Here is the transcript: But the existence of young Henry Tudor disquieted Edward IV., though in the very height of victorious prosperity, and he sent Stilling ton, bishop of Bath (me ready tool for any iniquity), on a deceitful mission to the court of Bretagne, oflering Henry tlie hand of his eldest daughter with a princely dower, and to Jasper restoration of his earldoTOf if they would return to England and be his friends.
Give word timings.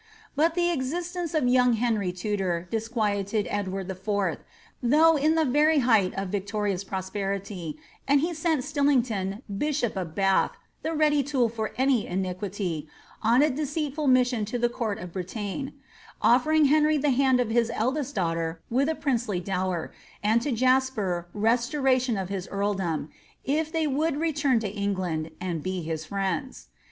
But 0.35 0.55
the 0.55 0.71
existence 0.71 1.35
of 1.35 1.47
young 1.47 1.73
Henry 1.73 2.11
Tudor 2.11 2.67
disquieted 2.71 3.45
Edward 3.51 3.87
IV., 3.87 4.39
though 4.81 5.15
in 5.15 5.35
the 5.35 5.45
very 5.45 5.77
height 5.77 6.11
of 6.15 6.29
victorious 6.29 6.83
prosperity, 6.83 7.77
and 8.07 8.19
he 8.19 8.33
sent 8.33 8.63
Stilling 8.63 9.03
ton, 9.03 9.43
bishop 9.59 9.95
of 9.95 10.15
Bath 10.15 10.53
(me 10.83 10.89
ready 10.89 11.21
tool 11.21 11.49
for 11.49 11.71
any 11.77 12.07
iniquity), 12.07 12.87
on 13.21 13.43
a 13.43 13.51
deceitful 13.51 14.07
mission 14.07 14.43
to 14.45 14.57
the 14.57 14.69
court 14.69 14.97
of 14.97 15.13
Bretagne, 15.13 15.69
oflering 16.23 16.67
Henry 16.69 16.97
tlie 16.97 17.13
hand 17.13 17.39
of 17.39 17.51
his 17.51 17.69
eldest 17.71 18.15
daughter 18.15 18.59
with 18.71 18.89
a 18.89 18.95
princely 18.95 19.39
dower, 19.39 19.91
and 20.23 20.41
to 20.41 20.51
Jasper 20.51 21.27
restoration 21.31 22.17
of 22.17 22.29
his 22.29 22.47
earldoTOf 22.47 23.07
if 23.43 23.71
they 23.71 23.85
would 23.85 24.17
return 24.17 24.59
to 24.61 24.67
England 24.67 25.29
and 25.39 25.61
be 25.61 25.83
his 25.83 26.05
friends. 26.05 26.69